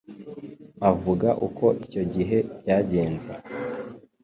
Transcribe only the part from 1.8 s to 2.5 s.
icyo gihe